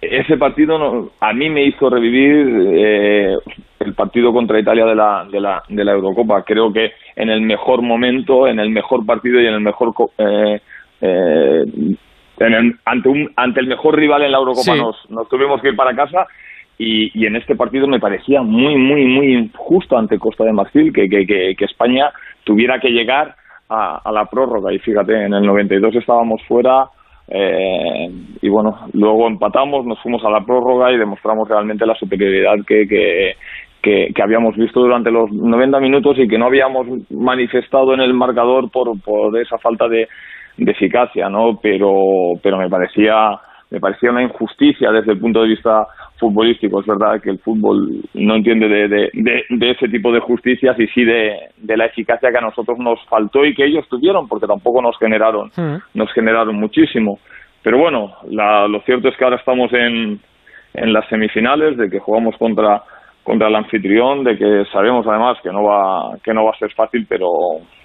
ese 0.00 0.36
partido 0.36 1.10
a 1.20 1.32
mí 1.32 1.50
me 1.50 1.66
hizo 1.66 1.90
revivir 1.90 2.74
eh, 2.74 3.36
el 3.84 3.94
partido 3.94 4.32
contra 4.32 4.60
Italia 4.60 4.84
de 4.84 4.94
la, 4.94 5.26
de, 5.30 5.40
la, 5.40 5.62
de 5.68 5.84
la 5.84 5.92
Eurocopa. 5.92 6.42
Creo 6.42 6.72
que 6.72 6.92
en 7.16 7.30
el 7.30 7.40
mejor 7.42 7.82
momento, 7.82 8.46
en 8.46 8.58
el 8.58 8.70
mejor 8.70 9.04
partido 9.06 9.40
y 9.40 9.46
en 9.46 9.54
el 9.54 9.60
mejor 9.60 9.92
eh, 10.18 10.60
eh, 11.00 11.64
ante, 12.84 13.08
un, 13.08 13.30
ante 13.36 13.60
el 13.60 13.66
mejor 13.66 13.96
rival 13.96 14.22
en 14.22 14.32
la 14.32 14.38
Eurocopa 14.38 14.74
nos, 14.74 15.10
nos 15.10 15.28
tuvimos 15.28 15.60
que 15.60 15.68
ir 15.68 15.76
para 15.76 15.94
casa 15.94 16.26
y, 16.78 17.10
y, 17.18 17.26
en 17.26 17.36
este 17.36 17.54
partido 17.54 17.86
me 17.86 18.00
parecía 18.00 18.42
muy, 18.42 18.76
muy, 18.76 19.04
muy 19.04 19.34
injusto 19.34 19.96
ante 19.96 20.18
Costa 20.18 20.44
de 20.44 20.52
Marfil 20.52 20.92
que, 20.92 21.08
que, 21.08 21.26
que, 21.26 21.64
España 21.64 22.10
tuviera 22.44 22.80
que 22.80 22.88
llegar 22.88 23.36
a, 23.68 24.00
a, 24.04 24.10
la 24.10 24.24
prórroga. 24.24 24.72
Y 24.72 24.78
fíjate, 24.78 25.12
en 25.26 25.34
el 25.34 25.44
92 25.44 25.94
estábamos 25.94 26.42
fuera 26.48 26.88
eh, 27.28 28.10
y 28.42 28.48
bueno, 28.48 28.78
luego 28.92 29.26
empatamos, 29.26 29.86
nos 29.86 30.00
fuimos 30.02 30.22
a 30.24 30.30
la 30.30 30.44
prórroga 30.44 30.92
y 30.92 30.98
demostramos 30.98 31.48
realmente 31.48 31.86
la 31.86 31.94
superioridad 31.94 32.56
que, 32.66 32.86
que, 32.86 33.36
que, 33.82 34.12
que, 34.14 34.22
habíamos 34.22 34.56
visto 34.56 34.80
durante 34.80 35.10
los 35.10 35.30
90 35.30 35.80
minutos 35.80 36.16
y 36.18 36.28
que 36.28 36.38
no 36.38 36.46
habíamos 36.46 36.86
manifestado 37.10 37.94
en 37.94 38.00
el 38.00 38.14
marcador 38.14 38.70
por, 38.70 39.00
por 39.02 39.36
esa 39.38 39.58
falta 39.58 39.88
de, 39.88 40.08
de 40.56 40.70
eficacia, 40.70 41.28
¿no? 41.28 41.58
Pero, 41.60 41.92
pero 42.42 42.58
me 42.58 42.68
parecía, 42.68 43.38
me 43.70 43.80
parecía 43.80 44.10
una 44.10 44.22
injusticia 44.22 44.90
desde 44.92 45.12
el 45.12 45.18
punto 45.18 45.42
de 45.42 45.48
vista 45.48 45.86
futbolístico. 46.18 46.80
Es 46.80 46.86
verdad 46.86 47.20
que 47.20 47.30
el 47.30 47.38
fútbol 47.40 48.02
no 48.14 48.36
entiende 48.36 48.68
de, 48.68 48.88
de, 48.88 49.10
de, 49.48 49.70
ese 49.70 49.88
tipo 49.88 50.12
de 50.12 50.20
justicias 50.20 50.78
y 50.78 50.86
sí 50.88 51.04
de, 51.04 51.36
de, 51.56 51.76
la 51.76 51.86
eficacia 51.86 52.30
que 52.30 52.38
a 52.38 52.42
nosotros 52.42 52.78
nos 52.78 53.04
faltó 53.08 53.44
y 53.44 53.54
que 53.54 53.64
ellos 53.64 53.88
tuvieron, 53.88 54.28
porque 54.28 54.46
tampoco 54.46 54.80
nos 54.80 54.96
generaron, 54.98 55.50
nos 55.94 56.12
generaron 56.12 56.54
muchísimo. 56.56 57.18
Pero 57.62 57.78
bueno, 57.78 58.12
la, 58.28 58.68
lo 58.68 58.80
cierto 58.82 59.08
es 59.08 59.16
que 59.16 59.24
ahora 59.24 59.36
estamos 59.36 59.72
en, 59.72 60.20
en 60.74 60.92
las 60.92 61.08
semifinales, 61.08 61.76
de 61.76 61.90
que 61.90 61.98
jugamos 61.98 62.36
contra 62.36 62.82
contra 63.22 63.48
el 63.48 63.54
anfitrión, 63.54 64.24
de 64.24 64.36
que 64.36 64.64
sabemos 64.72 65.06
además 65.06 65.38
que 65.42 65.50
no 65.50 65.62
va 65.62 66.16
que 66.22 66.34
no 66.34 66.44
va 66.44 66.50
a 66.50 66.58
ser 66.58 66.72
fácil, 66.72 67.06
pero 67.08 67.28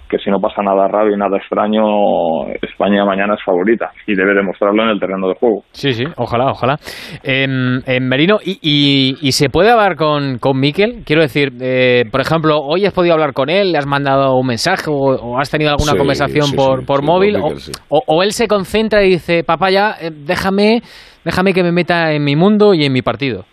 que 0.08 0.18
si 0.18 0.30
no 0.30 0.40
pasa 0.40 0.62
nada 0.62 0.88
raro 0.88 1.12
y 1.12 1.16
nada 1.16 1.36
extraño, 1.36 2.46
España 2.62 3.04
mañana 3.04 3.34
es 3.34 3.44
favorita 3.44 3.90
y 4.06 4.14
debe 4.14 4.34
demostrarlo 4.34 4.82
en 4.82 4.88
el 4.90 5.00
terreno 5.00 5.28
de 5.28 5.34
juego. 5.34 5.62
Sí, 5.72 5.92
sí, 5.92 6.04
ojalá, 6.16 6.46
ojalá. 6.46 6.76
En, 7.22 7.82
Merino, 8.08 8.38
¿y, 8.42 9.16
y, 9.20 9.32
se 9.32 9.50
puede 9.50 9.70
hablar 9.70 9.96
con, 9.96 10.38
con 10.38 10.58
Miquel? 10.58 11.02
Quiero 11.04 11.22
decir, 11.22 11.52
eh, 11.60 12.04
por 12.10 12.20
ejemplo, 12.20 12.58
hoy 12.58 12.86
has 12.86 12.94
podido 12.94 13.14
hablar 13.14 13.34
con 13.34 13.50
él, 13.50 13.72
le 13.72 13.78
has 13.78 13.86
mandado 13.86 14.34
un 14.36 14.46
mensaje 14.46 14.86
o, 14.88 15.38
has 15.38 15.50
tenido 15.50 15.70
alguna 15.70 15.94
conversación 15.96 16.52
por, 16.56 16.86
por 16.86 17.02
móvil, 17.02 17.36
o, 17.36 18.02
o, 18.06 18.22
él 18.22 18.32
se 18.32 18.48
concentra 18.48 19.04
y 19.04 19.10
dice, 19.10 19.44
papá, 19.44 19.70
ya, 19.70 19.94
eh, 20.00 20.10
déjame, 20.10 20.80
déjame 21.24 21.52
que 21.52 21.62
me 21.62 21.72
meta 21.72 22.12
en 22.12 22.24
mi 22.24 22.34
mundo 22.34 22.72
y 22.72 22.84
en 22.84 22.92
mi 22.92 23.02
partido. 23.02 23.44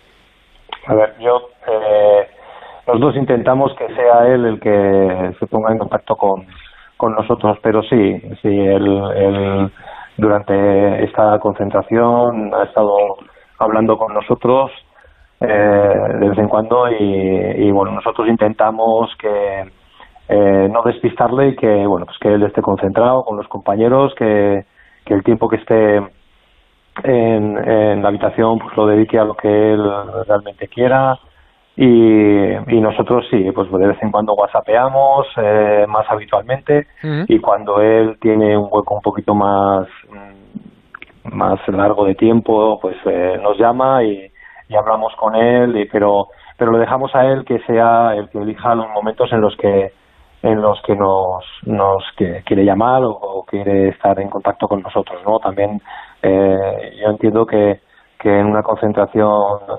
A 0.87 0.93
ver, 0.93 1.15
yo 1.19 1.49
Eh, 1.67 2.27
nosotros 2.87 3.15
intentamos 3.17 3.73
que 3.75 3.87
sea 3.95 4.27
él 4.27 4.45
el 4.45 4.59
que 4.59 5.33
se 5.39 5.47
ponga 5.47 5.71
en 5.71 5.79
contacto 5.79 6.15
con, 6.15 6.45
con 6.97 7.13
nosotros, 7.13 7.57
pero 7.61 7.81
sí, 7.83 8.21
sí, 8.41 8.47
él, 8.47 9.71
durante 10.17 11.03
esta 11.03 11.39
concentración 11.39 12.53
ha 12.53 12.63
estado 12.63 13.17
hablando 13.59 13.97
con 13.97 14.13
nosotros 14.13 14.71
eh, 15.41 15.47
de 15.47 16.29
vez 16.29 16.37
en 16.37 16.47
cuando 16.47 16.87
y, 16.89 17.71
bueno, 17.71 17.91
nosotros 17.91 18.27
intentamos 18.27 19.09
que 19.19 19.63
eh, 20.29 20.69
no 20.71 20.81
despistarle 20.83 21.49
y 21.49 21.55
que 21.55 21.87
bueno, 21.87 22.05
pues 22.05 22.17
que 22.19 22.33
él 22.33 22.43
esté 22.43 22.61
concentrado 22.61 23.23
con 23.25 23.37
los 23.37 23.47
compañeros, 23.47 24.13
que, 24.15 24.63
que 25.05 25.13
el 25.13 25.23
tiempo 25.23 25.49
que 25.49 25.57
esté 25.57 25.97
en, 27.03 27.57
en 27.57 28.01
la 28.01 28.09
habitación 28.09 28.59
pues 28.59 28.77
lo 28.77 28.87
dedique 28.87 29.19
a 29.19 29.25
lo 29.25 29.33
que 29.33 29.73
él 29.73 29.83
realmente 30.27 30.67
quiera 30.67 31.17
y, 31.77 32.79
nosotros 32.79 33.25
sí, 33.29 33.51
pues 33.53 33.69
de 33.71 33.87
vez 33.87 33.97
en 34.01 34.11
cuando 34.11 34.33
whatsappeamos 34.33 35.27
eh, 35.37 35.85
más 35.87 36.05
habitualmente. 36.09 36.87
Y 37.27 37.39
cuando 37.39 37.81
él 37.81 38.17
tiene 38.21 38.57
un 38.57 38.69
hueco 38.71 38.95
un 38.95 39.01
poquito 39.01 39.35
más 39.35 39.87
mm, 40.09 41.35
más 41.35 41.59
largo 41.67 42.05
de 42.05 42.15
tiempo, 42.15 42.79
pues 42.79 42.95
eh, 43.05 43.37
nos 43.41 43.57
llama 43.57 44.03
y, 44.03 44.31
hablamos 44.75 45.13
con 45.15 45.35
él, 45.35 45.77
y, 45.77 45.85
pero 45.85 46.27
pero 46.57 46.71
lo 46.71 46.77
dejamos 46.77 47.13
a 47.15 47.25
él 47.25 47.43
que 47.45 47.59
sea 47.59 48.15
el 48.15 48.29
que 48.29 48.39
elija 48.39 48.75
los 48.75 48.89
momentos 48.89 49.31
en 49.33 49.41
los 49.41 49.55
que 49.57 49.91
en 50.41 50.61
los 50.61 50.79
que 50.83 50.95
nos, 50.95 51.43
nos 51.65 52.03
quiere 52.15 52.63
llamar 52.63 53.01
o, 53.03 53.43
quiere 53.47 53.89
estar 53.89 54.19
en 54.19 54.29
contacto 54.29 54.67
con 54.67 54.81
nosotros, 54.81 55.19
¿no? 55.25 55.39
También 55.39 55.81
eh, 56.21 56.93
yo 57.01 57.09
entiendo 57.09 57.45
que, 57.45 57.79
que 58.19 58.39
en 58.39 58.45
una 58.45 58.61
concentración 58.61 59.31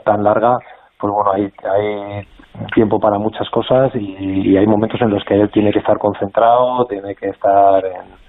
tan 0.05 0.25
larga 0.25 0.59
pues 0.99 1.13
bueno, 1.13 1.33
hay, 1.33 1.53
hay 1.65 2.27
tiempo 2.75 2.99
para 2.99 3.19
muchas 3.19 3.49
cosas 3.51 3.95
y, 3.95 4.57
hay 4.57 4.67
momentos 4.67 5.01
en 5.03 5.11
los 5.11 5.25
que 5.25 5.35
él 5.35 5.51
tiene 5.51 5.73
que 5.73 5.81
estar 5.81 5.99
concentrado, 5.99 6.87
tiene 6.87 7.15
que 7.15 7.29
estar 7.29 7.85
en, 7.85 8.26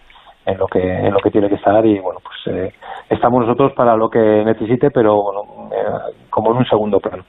en 0.47 0.57
lo 0.57 0.65
que 0.67 0.79
en 0.79 1.11
lo 1.13 1.19
que 1.19 1.29
tiene 1.29 1.49
que 1.49 1.55
estar 1.55 1.85
y 1.85 1.99
bueno, 1.99 2.19
pues 2.23 2.55
eh, 2.55 2.73
estamos 3.09 3.41
nosotros 3.45 3.73
para 3.75 3.97
lo 3.97 4.09
que 4.09 4.19
necesite, 4.45 4.89
pero 4.91 5.21
bueno, 5.21 5.69
eh, 5.75 6.13
como 6.29 6.51
en 6.51 6.57
un 6.59 6.65
segundo 6.65 6.99
plano. 6.99 7.23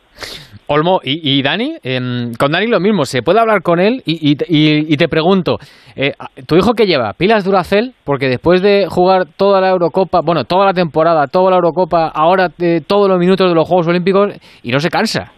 Olmo, 0.70 1.00
¿y, 1.02 1.42
Dani? 1.42 1.76
Em, 1.82 2.34
con 2.38 2.52
Dani 2.52 2.66
lo 2.66 2.78
mismo, 2.78 3.06
¿se 3.06 3.22
puede 3.22 3.40
hablar 3.40 3.62
con 3.62 3.80
él? 3.80 4.02
Y, 4.04 4.37
y, 4.48 4.96
te 4.98 5.08
pregunto, 5.08 5.56
eh, 5.96 6.12
¿tu 6.46 6.56
hijo 6.56 6.75
qué 6.75 6.84
lleva? 6.84 7.14
¿Pilas 7.14 7.42
Duracel? 7.42 7.94
Porque 8.04 8.28
después 8.28 8.60
de 8.60 8.87
jugar 8.87 9.25
toda 9.34 9.62
la 9.62 9.70
Eurocopa, 9.70 10.20
bueno, 10.22 10.44
toda 10.44 10.66
la 10.66 10.75
temporada, 10.75 11.26
toda 11.26 11.50
la 11.50 11.56
Eurocopa, 11.56 12.08
ahora 12.14 12.50
todos 12.87 13.08
los 13.08 13.18
minutos 13.18 13.48
de 13.48 13.54
los 13.54 13.66
Juegos 13.66 13.88
Olímpicos, 13.88 14.34
y 14.62 14.70
no 14.70 14.78
se 14.78 14.90
cansa. 14.90 15.32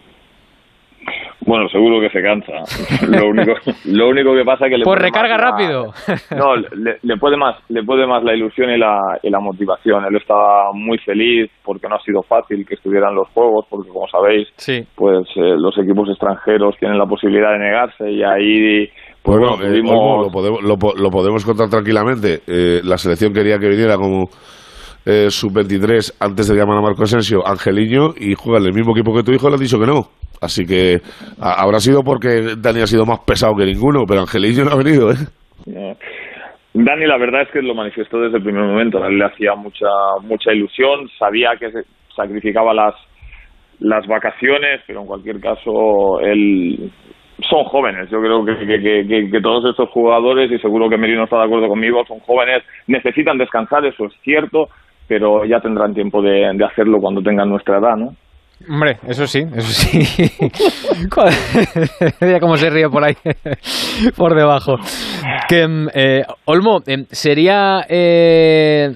Bueno, 1.45 1.67
seguro 1.69 1.99
que 1.99 2.09
se 2.09 2.21
cansa. 2.21 2.53
Lo 3.07 3.27
único, 3.27 3.53
lo 3.85 4.09
único 4.09 4.35
que 4.35 4.43
pasa 4.45 4.65
es 4.65 4.71
que 4.71 4.77
le 4.77 4.83
pues 4.83 5.01
recarga 5.01 5.37
rápido. 5.37 5.91
no, 6.37 6.55
le, 6.55 7.17
puede 7.17 7.35
más, 7.35 7.57
le 7.69 7.83
puede 7.83 8.05
más 8.05 8.23
la 8.23 8.35
ilusión 8.35 8.69
y 8.69 8.77
la, 8.77 9.17
y 9.23 9.29
la 9.29 9.39
motivación. 9.39 10.05
Él 10.05 10.17
estaba 10.17 10.71
muy 10.73 10.99
feliz 10.99 11.49
porque 11.63 11.87
no 11.87 11.95
ha 11.95 12.01
sido 12.01 12.21
fácil 12.21 12.65
que 12.65 12.75
estuvieran 12.75 13.15
los 13.15 13.27
juegos, 13.29 13.65
porque 13.69 13.89
como 13.89 14.07
sabéis, 14.07 14.49
sí. 14.55 14.83
pues 14.95 15.27
eh, 15.35 15.55
los 15.57 15.75
equipos 15.79 16.09
extranjeros 16.09 16.75
tienen 16.79 16.99
la 16.99 17.05
posibilidad 17.05 17.53
de 17.53 17.59
negarse 17.59 18.11
y 18.11 18.23
ahí 18.23 18.87
pues 19.23 19.37
bueno, 19.37 19.55
eh, 19.63 19.81
lo, 19.83 20.29
podemos, 20.31 20.63
lo, 20.63 21.09
podemos 21.09 21.45
contar 21.45 21.69
tranquilamente. 21.69 22.41
Eh, 22.47 22.81
la 22.83 22.97
selección 22.97 23.33
quería 23.33 23.57
que 23.57 23.67
viniera 23.67 23.95
como 23.97 24.29
sub-23 25.05 26.17
antes 26.19 26.47
de 26.47 26.55
llamar 26.55 26.77
a 26.77 26.81
Marco 26.81 27.03
Asensio, 27.03 27.45
Angeliño, 27.45 28.13
y 28.15 28.35
juega 28.35 28.59
en 28.59 28.67
el 28.67 28.73
mismo 28.73 28.91
equipo 28.91 29.13
que 29.15 29.23
tu 29.23 29.31
hijo, 29.31 29.49
le 29.49 29.55
han 29.55 29.61
dicho 29.61 29.79
que 29.79 29.87
no. 29.87 30.20
Así 30.41 30.65
que 30.65 30.97
habrá 31.39 31.79
sido 31.79 32.01
porque 32.03 32.55
Dani 32.57 32.81
ha 32.81 32.87
sido 32.87 33.05
más 33.05 33.19
pesado 33.19 33.55
que 33.55 33.65
ninguno, 33.65 34.05
pero 34.07 34.21
Angelillo 34.21 34.65
no 34.65 34.71
ha 34.71 34.83
venido, 34.83 35.11
¿eh? 35.11 35.95
Dani, 36.73 37.05
la 37.05 37.17
verdad 37.17 37.43
es 37.43 37.51
que 37.51 37.61
lo 37.61 37.75
manifestó 37.75 38.19
desde 38.19 38.37
el 38.37 38.43
primer 38.43 38.63
momento. 38.63 39.03
A 39.03 39.07
él 39.07 39.19
le 39.19 39.25
hacía 39.25 39.53
mucha 39.55 39.87
mucha 40.23 40.51
ilusión, 40.51 41.07
sabía 41.19 41.51
que 41.59 41.71
se 41.71 41.83
sacrificaba 42.15 42.73
las 42.73 42.95
las 43.79 44.05
vacaciones, 44.07 44.81
pero 44.87 45.01
en 45.01 45.07
cualquier 45.07 45.39
caso 45.39 46.19
él 46.21 46.91
son 47.49 47.63
jóvenes. 47.65 48.09
Yo 48.09 48.19
creo 48.19 48.45
que, 48.45 48.55
que, 49.07 49.29
que, 49.31 49.41
todos 49.41 49.69
estos 49.69 49.89
jugadores, 49.89 50.51
y 50.51 50.59
seguro 50.59 50.89
que 50.89 50.97
Merino 50.97 51.23
está 51.23 51.37
de 51.37 51.45
acuerdo 51.45 51.67
conmigo, 51.67 52.03
son 52.07 52.19
jóvenes, 52.19 52.63
necesitan 52.87 53.37
descansar, 53.37 53.85
eso 53.85 54.05
es 54.05 54.13
cierto, 54.23 54.69
pero 55.07 55.45
ya 55.45 55.59
tendrán 55.59 55.93
tiempo 55.93 56.21
de, 56.21 56.51
de 56.53 56.65
hacerlo 56.65 56.99
cuando 56.99 57.21
tengan 57.21 57.49
nuestra 57.49 57.79
edad, 57.79 57.95
¿no? 57.97 58.15
Hombre, 58.69 58.97
eso 59.07 59.25
sí, 59.27 59.39
eso 59.55 59.67
sí. 59.67 59.99
Mira 62.21 62.39
cómo 62.39 62.57
se 62.57 62.69
ríe 62.69 62.89
por 62.89 63.03
ahí, 63.03 63.15
por 64.15 64.35
debajo. 64.35 64.75
Mm, 65.49 65.87
eh, 65.93 66.23
Olmo, 66.45 66.81
em, 66.85 67.05
sería 67.11 67.85
eh, 67.89 68.95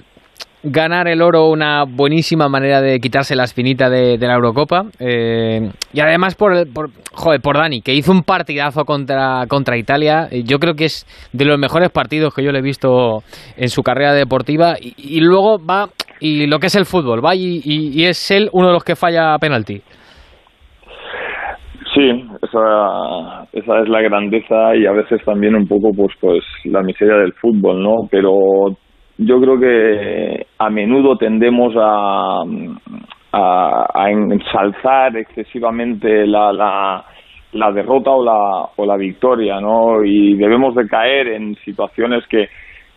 ganar 0.62 1.08
el 1.08 1.22
oro 1.22 1.48
una 1.48 1.84
buenísima 1.84 2.48
manera 2.48 2.80
de 2.80 2.98
quitarse 2.98 3.36
la 3.36 3.44
espinita 3.44 3.90
de, 3.90 4.18
la 4.18 4.34
Eurocopa. 4.34 4.84
Eh, 4.98 5.70
y 5.92 6.00
además 6.00 6.34
por, 6.34 6.72
por, 6.72 6.90
joder, 7.12 7.40
por 7.40 7.56
Dani, 7.56 7.82
que 7.82 7.94
hizo 7.94 8.12
un 8.12 8.22
partidazo 8.22 8.84
contra, 8.84 9.46
contra 9.48 9.76
Italia. 9.76 10.28
Yo 10.44 10.58
creo 10.58 10.74
que 10.74 10.86
es 10.86 11.06
de 11.32 11.44
los 11.44 11.58
mejores 11.58 11.90
partidos 11.90 12.34
que 12.34 12.42
yo 12.42 12.52
le 12.52 12.60
he 12.60 12.62
visto 12.62 13.22
en 13.56 13.68
su 13.68 13.82
carrera 13.82 14.12
deportiva. 14.14 14.76
y 14.80 15.20
luego 15.20 15.58
va 15.58 15.88
y 16.20 16.46
lo 16.46 16.58
que 16.58 16.66
es 16.66 16.76
el 16.76 16.86
fútbol, 16.86 17.24
¿va? 17.24 17.34
Y, 17.34 18.04
es 18.04 18.30
él 18.30 18.48
uno 18.52 18.68
de 18.68 18.72
los 18.72 18.84
que 18.84 18.96
falla 18.96 19.36
penalti. 19.38 19.80
Sí, 21.94 22.28
esa, 22.42 23.46
esa 23.52 23.80
es 23.80 23.88
la 23.88 24.02
grandeza 24.02 24.76
y 24.76 24.86
a 24.86 24.92
veces 24.92 25.24
también 25.24 25.54
un 25.54 25.66
poco 25.66 25.92
pues 25.96 26.12
pues 26.20 26.44
la 26.64 26.82
miseria 26.82 27.16
del 27.16 27.32
fútbol, 27.32 27.82
¿no? 27.82 28.06
Pero 28.10 28.76
yo 29.18 29.40
creo 29.40 29.58
que 29.58 30.46
a 30.58 30.68
menudo 30.68 31.16
tendemos 31.16 31.74
a, 31.78 32.42
a, 33.32 34.10
ensalzar 34.10 35.16
excesivamente 35.16 36.26
la, 36.26 36.52
la, 36.52 37.04
la 37.52 37.72
derrota 37.72 38.10
o 38.10 38.22
la, 38.22 38.68
o 38.76 38.86
la 38.86 38.96
victoria, 38.96 39.60
¿no? 39.60 40.04
Y 40.04 40.36
debemos 40.36 40.74
de 40.74 40.86
caer 40.86 41.28
en 41.28 41.54
situaciones 41.64 42.26
que, 42.28 42.48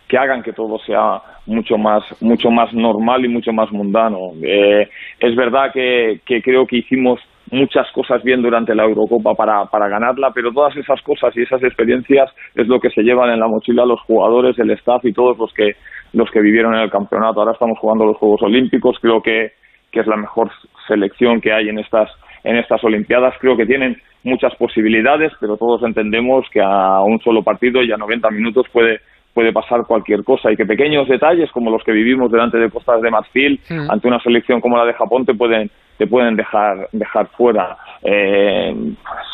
que 0.08 0.18
hagan 0.18 0.42
que 0.42 0.52
todo 0.52 0.78
sea 0.80 1.22
mucho 1.50 1.76
más 1.76 2.02
mucho 2.22 2.50
más 2.50 2.72
normal 2.72 3.24
y 3.24 3.28
mucho 3.28 3.52
más 3.52 3.70
mundano. 3.72 4.32
Eh, 4.42 4.88
es 5.18 5.36
verdad 5.36 5.72
que, 5.72 6.20
creo 6.24 6.66
que 6.66 6.78
hicimos 6.78 7.20
muchas 7.50 7.90
cosas 7.92 8.22
bien 8.22 8.40
durante 8.40 8.74
la 8.74 8.84
Eurocopa 8.84 9.34
para, 9.34 9.64
para 9.66 9.88
ganarla, 9.88 10.30
pero 10.32 10.52
todas 10.52 10.76
esas 10.76 11.02
cosas 11.02 11.36
y 11.36 11.42
esas 11.42 11.60
experiencias 11.64 12.30
es 12.54 12.68
lo 12.68 12.78
que 12.78 12.90
se 12.90 13.02
llevan 13.02 13.30
en 13.30 13.40
la 13.40 13.48
mochila 13.48 13.84
los 13.84 14.00
jugadores, 14.02 14.56
el 14.60 14.70
staff 14.70 15.04
y 15.04 15.12
todos 15.12 15.36
los 15.36 15.52
que 15.52 15.72
los 16.12 16.30
que 16.30 16.40
vivieron 16.40 16.74
en 16.74 16.82
el 16.82 16.90
campeonato. 16.90 17.40
Ahora 17.40 17.52
estamos 17.52 17.78
jugando 17.78 18.06
los 18.06 18.16
Juegos 18.16 18.42
Olímpicos, 18.42 18.96
creo 19.00 19.20
que, 19.20 19.52
que 19.90 20.00
es 20.00 20.06
la 20.06 20.16
mejor 20.16 20.50
selección 20.86 21.40
que 21.40 21.52
hay 21.52 21.68
en 21.68 21.80
estas 21.80 22.08
en 22.44 22.56
estas 22.56 22.82
Olimpiadas. 22.84 23.34
Creo 23.40 23.56
que 23.56 23.66
tienen 23.66 23.96
muchas 24.22 24.54
posibilidades, 24.54 25.32
pero 25.40 25.56
todos 25.56 25.82
entendemos 25.82 26.46
que 26.52 26.60
a 26.62 27.00
un 27.00 27.18
solo 27.20 27.42
partido 27.42 27.82
y 27.82 27.90
a 27.90 27.96
90 27.96 28.30
minutos 28.30 28.66
puede 28.72 29.00
puede 29.34 29.52
pasar 29.52 29.82
cualquier 29.86 30.24
cosa. 30.24 30.50
Y 30.50 30.56
que 30.56 30.66
pequeños 30.66 31.08
detalles 31.08 31.50
como 31.52 31.70
los 31.70 31.82
que 31.84 31.92
vivimos 31.92 32.30
delante 32.30 32.58
de 32.58 32.70
Costas 32.70 33.00
de 33.02 33.10
Marfil 33.10 33.60
ante 33.88 34.08
una 34.08 34.20
selección 34.20 34.60
como 34.60 34.76
la 34.76 34.84
de 34.84 34.94
Japón 34.94 35.24
te 35.26 35.34
pueden 35.34 35.70
te 35.98 36.06
pueden 36.06 36.34
dejar 36.34 36.88
dejar 36.92 37.26
fuera. 37.36 37.76
Eh, 38.02 38.74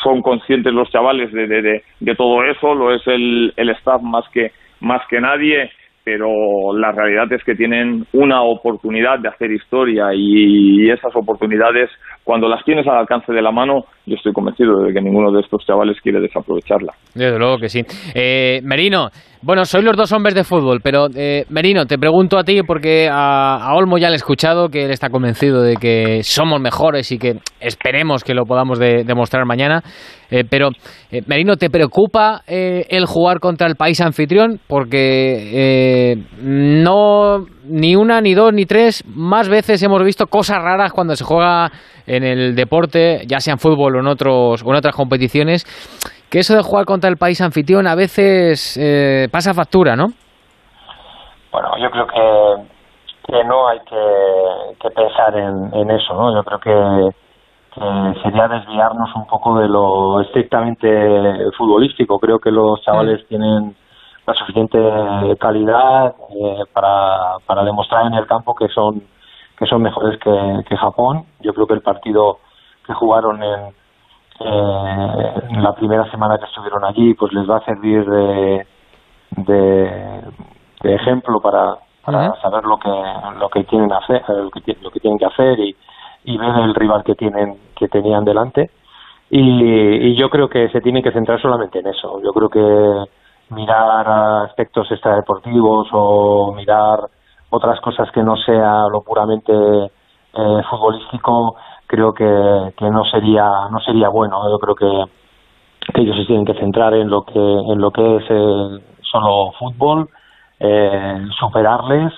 son 0.02 0.20
conscientes 0.20 0.72
los 0.72 0.90
chavales 0.90 1.32
de, 1.32 1.46
de, 1.46 1.82
de, 2.00 2.14
todo 2.16 2.42
eso 2.42 2.74
lo 2.74 2.92
es 2.92 3.06
el, 3.06 3.52
el 3.56 3.70
staff 3.70 4.02
más 4.02 4.24
que 4.32 4.50
más 4.80 5.00
que 5.08 5.20
nadie 5.20 5.70
pero 6.06 6.72
la 6.72 6.92
realidad 6.92 7.32
es 7.32 7.42
que 7.42 7.56
tienen 7.56 8.06
una 8.12 8.40
oportunidad 8.42 9.18
de 9.18 9.28
hacer 9.28 9.50
historia 9.50 10.14
y 10.14 10.88
esas 10.88 11.16
oportunidades, 11.16 11.90
cuando 12.22 12.48
las 12.48 12.64
tienes 12.64 12.86
al 12.86 12.98
alcance 12.98 13.32
de 13.32 13.42
la 13.42 13.50
mano, 13.50 13.86
yo 14.06 14.14
estoy 14.14 14.32
convencido 14.32 14.82
de 14.82 14.92
que 14.92 15.00
ninguno 15.00 15.32
de 15.32 15.40
estos 15.40 15.64
chavales 15.66 16.00
quiere 16.00 16.20
desaprovecharla. 16.20 16.92
Desde 17.14 17.38
luego 17.38 17.58
que 17.58 17.68
sí. 17.68 17.82
Eh, 18.14 18.60
Merino, 18.62 19.10
bueno, 19.42 19.64
soy 19.64 19.82
los 19.82 19.96
dos 19.96 20.12
hombres 20.12 20.34
de 20.34 20.44
fútbol, 20.44 20.80
pero 20.82 21.06
eh, 21.14 21.44
Merino, 21.50 21.86
te 21.86 21.98
pregunto 21.98 22.38
a 22.38 22.44
ti 22.44 22.62
porque 22.66 23.08
a, 23.10 23.72
Olmo 23.74 23.98
ya 23.98 24.08
le 24.08 24.14
he 24.14 24.16
escuchado 24.16 24.68
que 24.68 24.84
él 24.84 24.90
está 24.90 25.08
convencido 25.08 25.62
de 25.62 25.74
que 25.74 26.22
somos 26.22 26.60
mejores 26.60 27.12
y 27.12 27.18
que 27.18 27.34
esperemos 27.60 28.24
que 28.24 28.34
lo 28.34 28.44
podamos 28.44 28.78
demostrar 28.78 29.44
mañana. 29.44 29.82
Eh, 30.30 30.44
pero, 30.48 30.70
eh, 31.10 31.22
Merino, 31.26 31.56
¿te 31.56 31.70
preocupa 31.70 32.42
el 32.46 33.06
jugar 33.06 33.38
contra 33.38 33.66
el 33.66 33.76
país 33.76 34.00
anfitrión? 34.00 34.58
Porque 34.66 36.16
no, 36.42 37.44
ni 37.68 37.96
una, 37.96 38.20
ni 38.20 38.34
dos, 38.34 38.52
ni 38.52 38.66
tres, 38.66 39.04
más 39.06 39.48
veces 39.48 39.82
hemos 39.82 40.02
visto 40.02 40.26
cosas 40.26 40.62
raras 40.62 40.92
cuando 40.92 41.14
se 41.14 41.24
juega 41.24 41.70
en 42.06 42.24
el 42.24 42.54
deporte, 42.54 43.22
ya 43.26 43.40
sea 43.40 43.52
en 43.52 43.58
fútbol 43.58 43.96
o 43.96 44.00
en, 44.00 44.06
otros, 44.06 44.62
o 44.64 44.70
en 44.70 44.76
otras 44.76 44.94
competiciones 44.94 45.64
que 46.30 46.40
eso 46.40 46.56
de 46.56 46.62
jugar 46.62 46.84
contra 46.84 47.08
el 47.08 47.16
país 47.16 47.40
anfitrión 47.40 47.86
a 47.86 47.94
veces 47.94 48.76
eh, 48.80 49.28
pasa 49.30 49.54
factura, 49.54 49.94
¿no? 49.96 50.06
Bueno, 51.52 51.70
yo 51.78 51.90
creo 51.90 52.06
que, 52.06 53.32
que 53.32 53.44
no 53.44 53.68
hay 53.68 53.78
que, 53.80 54.90
pensar 54.90 55.36
en, 55.36 55.90
eso, 55.90 56.14
¿no? 56.14 56.34
Yo 56.34 56.42
creo 56.42 56.58
que, 56.58 57.10
sería 58.22 58.48
desviarnos 58.48 59.14
un 59.14 59.26
poco 59.26 59.58
de 59.58 59.68
lo 59.68 60.20
estrictamente 60.22 60.88
futbolístico. 61.56 62.18
Creo 62.18 62.38
que 62.38 62.50
los 62.50 62.80
chavales 62.82 63.22
mm. 63.24 63.28
tienen 63.28 63.76
la 64.26 64.34
suficiente 64.34 64.78
calidad 65.38 66.14
eh, 66.30 66.64
para, 66.72 67.38
para 67.46 67.64
demostrar 67.64 68.06
en 68.06 68.14
el 68.14 68.26
campo 68.26 68.54
que 68.54 68.68
son 68.68 69.02
que 69.58 69.66
son 69.66 69.80
mejores 69.80 70.18
que, 70.18 70.64
que 70.68 70.76
Japón. 70.76 71.24
Yo 71.40 71.54
creo 71.54 71.66
que 71.66 71.74
el 71.74 71.80
partido 71.80 72.38
que 72.86 72.92
jugaron 72.92 73.42
en, 73.42 73.74
eh, 74.40 75.32
en 75.48 75.62
la 75.62 75.74
primera 75.74 76.10
semana 76.10 76.38
que 76.38 76.44
estuvieron 76.44 76.84
allí 76.84 77.14
pues 77.14 77.32
les 77.32 77.48
va 77.48 77.58
a 77.58 77.64
servir 77.64 78.04
de, 78.04 78.66
de, 79.30 80.22
de 80.82 80.94
ejemplo 80.94 81.40
para, 81.40 81.76
para 82.04 82.34
saber 82.42 82.64
lo 82.64 82.78
que 82.78 82.90
lo 83.38 83.48
que 83.48 83.64
tienen 83.64 83.92
hacer 83.92 84.22
lo 84.28 84.50
que, 84.50 84.76
lo 84.82 84.90
que 84.90 85.00
tienen 85.00 85.18
que 85.18 85.26
hacer 85.26 85.58
y, 85.60 85.74
y 86.24 86.36
ver 86.36 86.54
el 86.56 86.74
rival 86.74 87.04
que 87.04 87.14
tienen 87.14 87.56
que 87.76 87.88
tenían 87.88 88.24
delante. 88.24 88.70
Y, 89.30 89.40
y 89.40 90.16
yo 90.16 90.28
creo 90.30 90.48
que 90.48 90.68
se 90.68 90.80
tienen 90.80 91.02
que 91.02 91.10
centrar 91.10 91.40
solamente 91.40 91.80
en 91.80 91.88
eso. 91.88 92.20
Yo 92.22 92.32
creo 92.32 92.48
que 92.48 93.10
mirar 93.50 94.08
aspectos 94.46 94.90
extradeportivos 94.90 95.88
o 95.92 96.52
mirar 96.52 97.00
otras 97.50 97.80
cosas 97.80 98.10
que 98.12 98.22
no 98.22 98.36
sea 98.36 98.88
lo 98.88 99.02
puramente 99.02 99.52
eh, 99.52 100.62
futbolístico 100.68 101.56
creo 101.86 102.12
que, 102.12 102.74
que 102.76 102.90
no 102.90 103.04
sería 103.04 103.68
no 103.70 103.80
sería 103.80 104.08
bueno. 104.08 104.48
Yo 104.50 104.58
creo 104.58 104.74
que, 104.74 105.12
ellos 105.94 106.16
se 106.16 106.24
tienen 106.24 106.44
que 106.44 106.54
centrar 106.54 106.94
en 106.94 107.08
lo 107.08 107.22
que 107.22 107.38
en 107.38 107.80
lo 107.80 107.92
que 107.92 108.16
es 108.16 108.28
el 108.28 108.82
solo 109.02 109.52
fútbol 109.58 110.08
eh, 110.58 111.26
superarles 111.38 112.12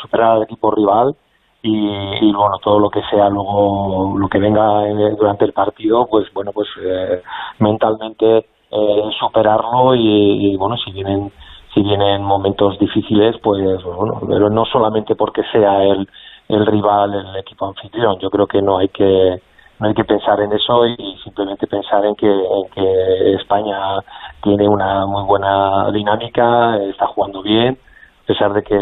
superar 0.00 0.36
al 0.36 0.42
equipo 0.44 0.70
rival 0.70 1.16
y, 1.60 1.90
y, 2.20 2.32
bueno 2.32 2.58
todo 2.62 2.78
lo 2.78 2.88
que 2.88 3.02
sea 3.10 3.28
luego 3.30 4.16
lo 4.16 4.28
que 4.28 4.38
venga 4.38 4.84
durante 5.18 5.44
el 5.44 5.52
partido 5.52 6.06
pues 6.06 6.32
bueno 6.32 6.52
pues 6.52 6.68
eh, 6.80 7.20
mentalmente 7.58 8.46
eh, 8.70 9.10
superarlo 9.18 9.94
y, 9.94 10.56
bueno 10.56 10.76
si 10.76 10.92
vienen 10.92 11.32
si 11.74 11.82
vienen 11.82 12.22
momentos 12.22 12.78
difíciles 12.78 13.36
pues 13.42 13.82
bueno 13.82 14.20
pero 14.26 14.50
no 14.50 14.64
solamente 14.66 15.14
porque 15.14 15.42
sea 15.52 15.82
el 15.84 16.06
el 16.48 16.66
rival 16.66 17.14
el 17.14 17.36
equipo 17.36 17.66
anfitrión 17.66 18.18
yo 18.18 18.30
creo 18.30 18.46
que 18.46 18.60
no 18.60 18.78
hay 18.78 18.88
que 18.88 19.40
no 19.78 19.88
hay 19.88 19.94
que 19.94 20.04
pensar 20.04 20.40
en 20.40 20.52
eso 20.52 20.86
y 20.86 21.16
simplemente 21.22 21.66
pensar 21.66 22.04
en 22.04 22.14
que, 22.16 22.26
en 22.26 22.68
que 22.74 23.34
España 23.34 24.00
tiene 24.42 24.68
una 24.68 25.06
muy 25.06 25.24
buena 25.24 25.90
dinámica 25.92 26.76
está 26.90 27.06
jugando 27.06 27.42
bien 27.42 27.78
a 28.24 28.26
pesar 28.26 28.52
de 28.52 28.62
que 28.62 28.76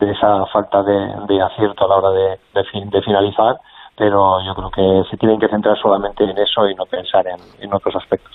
de 0.00 0.10
esa 0.10 0.46
falta 0.46 0.82
de, 0.82 1.42
acierto 1.42 1.84
a 1.84 1.88
la 1.88 1.96
hora 1.96 2.10
de, 2.10 2.38
de, 2.54 2.90
de 2.90 3.02
finalizar 3.02 3.56
pero 3.96 4.40
yo 4.44 4.54
creo 4.54 4.70
que 4.70 5.10
se 5.10 5.16
tienen 5.16 5.38
que 5.38 5.48
centrar 5.48 5.76
solamente 5.78 6.24
en 6.24 6.38
eso 6.38 6.68
y 6.68 6.74
no 6.74 6.84
pensar 6.86 7.26
en, 7.26 7.38
en 7.60 7.74
otros 7.74 7.94
aspectos. 7.96 8.32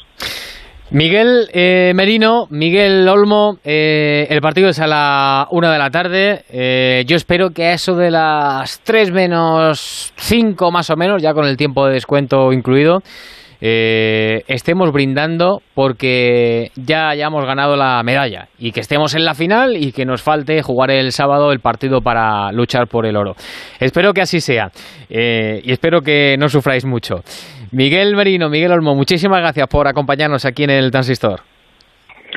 Miguel 0.90 1.50
eh, 1.52 1.92
Merino, 1.94 2.48
Miguel 2.50 3.06
Olmo, 3.10 3.58
eh, 3.66 4.26
el 4.30 4.40
partido 4.40 4.70
es 4.70 4.80
a 4.80 4.88
la 4.88 5.46
una 5.52 5.70
de 5.70 5.78
la 5.78 5.90
tarde. 5.90 6.44
Eh, 6.50 7.04
yo 7.06 7.18
espero 7.18 7.50
que 7.50 7.66
a 7.66 7.74
eso 7.74 7.94
de 7.96 8.10
las 8.10 8.80
tres 8.86 9.12
menos 9.12 10.14
cinco 10.16 10.72
más 10.72 10.90
o 10.90 10.96
menos, 10.96 11.22
ya 11.22 11.34
con 11.34 11.46
el 11.46 11.58
tiempo 11.58 11.86
de 11.86 11.94
descuento 11.94 12.54
incluido, 12.54 13.00
estemos 13.60 14.92
brindando 14.94 15.62
porque 15.74 16.72
ya 16.76 17.10
hayamos 17.10 17.44
ganado 17.44 17.76
la 17.76 18.02
medalla 18.04 18.48
y 18.60 18.72
que 18.72 18.82
estemos 18.82 19.16
en 19.16 19.26
la 19.26 19.34
final 19.34 19.76
y 19.76 19.92
que 19.92 20.06
nos 20.06 20.22
falte 20.22 20.62
jugar 20.62 20.92
el 20.92 21.12
sábado 21.12 21.52
el 21.52 21.60
partido 21.60 22.00
para 22.02 22.52
luchar 22.52 22.88
por 22.88 23.08
el 23.08 23.18
oro. 23.18 23.36
Espero 23.80 24.14
que 24.14 24.22
así 24.22 24.40
sea 24.40 24.72
y 25.10 25.72
espero 25.72 26.02
que 26.02 26.38
no 26.38 26.48
sufráis 26.48 26.86
mucho. 26.86 27.24
Miguel 27.72 28.16
Merino, 28.16 28.50
Miguel 28.50 28.72
Olmo, 28.72 28.96
muchísimas 28.96 29.40
gracias 29.40 29.68
por 29.68 29.88
acompañarnos 29.88 30.46
aquí 30.46 30.64
en 30.64 30.72
el 30.72 30.92
Transistor. 30.92 31.42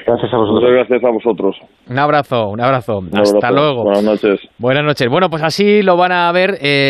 Gracias 0.07 0.33
a 0.33 0.37
vosotros. 0.37 0.71
gracias 0.73 1.05
a 1.05 1.11
vosotros. 1.11 1.57
Un 1.89 1.99
abrazo, 1.99 2.49
un 2.49 2.61
abrazo. 2.61 3.01
Hasta 3.13 3.51
luego. 3.51 3.85
Buenas 3.85 4.05
noches. 4.05 4.41
Buenas 4.59 4.85
noches. 4.85 5.09
Bueno, 5.09 5.29
pues 5.29 5.43
así 5.43 5.83
lo 5.83 5.97
van 5.97 6.13
a 6.13 6.31
ver. 6.33 6.59
Eh, 6.61 6.89